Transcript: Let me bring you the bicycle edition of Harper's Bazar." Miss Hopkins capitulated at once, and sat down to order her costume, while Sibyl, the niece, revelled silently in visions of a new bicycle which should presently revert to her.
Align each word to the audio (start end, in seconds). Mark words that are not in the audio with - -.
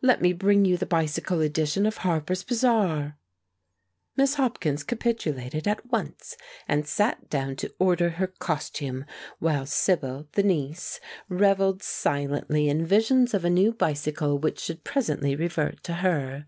Let 0.00 0.22
me 0.22 0.32
bring 0.32 0.64
you 0.64 0.78
the 0.78 0.86
bicycle 0.86 1.42
edition 1.42 1.84
of 1.84 1.98
Harper's 1.98 2.42
Bazar." 2.42 3.18
Miss 4.16 4.36
Hopkins 4.36 4.82
capitulated 4.82 5.68
at 5.68 5.84
once, 5.92 6.38
and 6.66 6.88
sat 6.88 7.28
down 7.28 7.56
to 7.56 7.74
order 7.78 8.08
her 8.08 8.28
costume, 8.28 9.04
while 9.40 9.66
Sibyl, 9.66 10.26
the 10.32 10.42
niece, 10.42 11.00
revelled 11.28 11.82
silently 11.82 12.70
in 12.70 12.86
visions 12.86 13.34
of 13.34 13.44
a 13.44 13.50
new 13.50 13.74
bicycle 13.74 14.38
which 14.38 14.58
should 14.58 14.84
presently 14.84 15.36
revert 15.36 15.82
to 15.84 15.92
her. 15.96 16.46